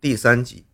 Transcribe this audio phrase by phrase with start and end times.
[0.00, 0.64] 第三集，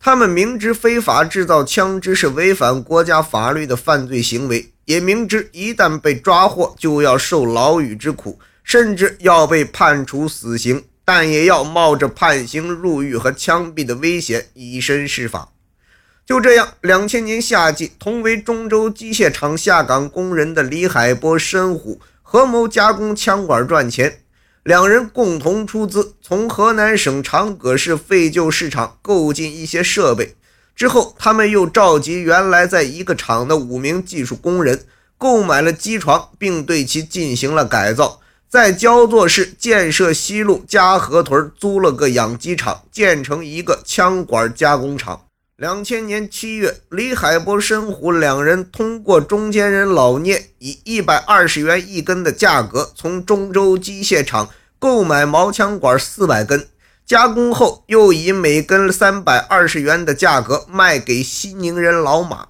[0.00, 15.52] 他们明知非法制造枪支是违反国家法律的犯罪行为，也明知一旦被抓获就要受牢狱之苦，甚至要被判处死刑，但也要冒着判刑、入狱和枪毙的危险以身试法。
[16.26, 24.22] 就这样，两千年夏季，同为中州机械厂下岗工人的李海波、申虎合谋加工枪管赚钱。
[24.68, 30.36] 两人共同出资，从河南省长葛市废旧市场购进一些设备。
[30.76, 34.84] 之后，他们又召集原来在一个厂的五名技术工人，
[35.16, 38.20] 购买了机床，并对其进行了改造。
[38.46, 45.22] 在焦作市建设西路嘉禾屯租了个养鸡场，建成一个枪管加工厂。
[45.56, 56.68] 两千年七月，李海波、申虎两人通过中间人老聂，以一百二十元一根的价格，从中州机械厂购买毛枪管四百根，
[57.04, 62.48] 加工后又以每根三百二十元的价格卖给西宁人老马。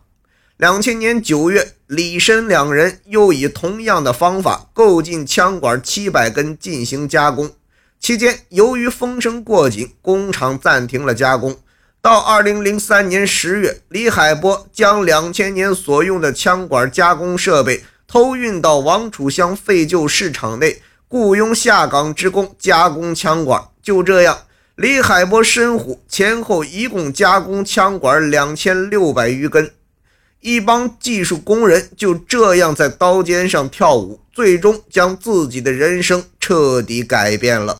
[0.56, 7.52] 两千年九月，李申两人又以同样的方法购进枪管七百根进行加工，
[8.00, 11.56] 期间由于风声过紧，工厂暂停了加工。
[12.02, 23.62] 到二零零三年十月，李海波将两千年所用的枪管加工设备偷运到王楚乡废旧市场内，雇佣下岗职工加工枪管。
[23.82, 24.38] 就这样，
[24.76, 29.72] 李海波、申虎前后一共加工枪管两千六百余根。
[30.40, 37.78] 一帮技术工人就这样在刀尖上跳舞，最终将自己的人生彻底改变了。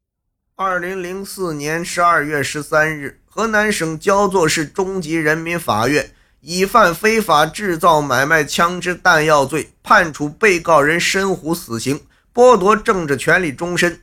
[0.57, 3.21] 二零零四年十二月十三日。
[3.31, 12.01] 河南省焦作市中级人民法院以犯非法制造、买卖枪支弹药罪，判处被告人申虎死刑，
[12.39, 13.95] 剥夺政治权利终身；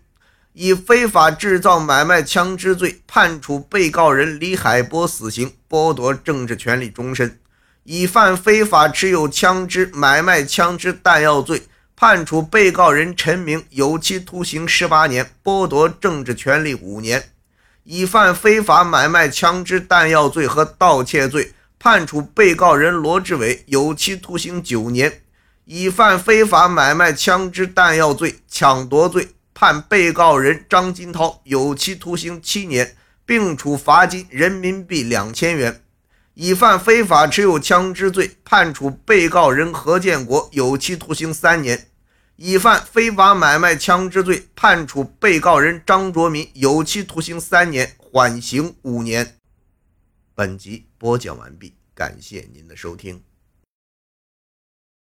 [0.52, 7.30] 以非法制造、买卖枪支罪，判处被告人李海波死刑，剥夺政治权利终身；
[7.86, 11.62] 以犯非法持有枪支、买卖枪支弹药罪，
[11.96, 17.30] 判处被告人陈明有期徒刑十八年，剥夺政治权利五年。
[17.86, 25.10] 以犯非法买卖枪支弹药罪和盗窃罪，判处被告人罗志伟有期徒刑九年；
[25.66, 32.96] 以犯非法买卖枪支弹药罪、抢夺罪，判被告人张金涛有期徒刑七年，
[33.26, 35.82] 并处罚金人民币两千元；
[36.36, 41.88] 以犯非法持有枪支罪，判处被告人何建国有期徒刑三年。
[42.36, 49.38] 以犯非法买卖枪支罪，判处被告人张卓民有期徒刑三年，缓刑五年。
[50.36, 53.24] 本集播讲完毕，感谢您的收听。